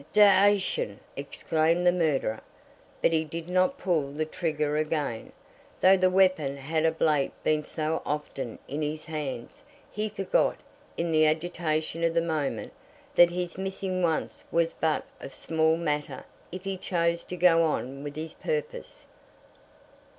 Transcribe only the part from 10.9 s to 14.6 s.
in the agitation of the moment, that his missing once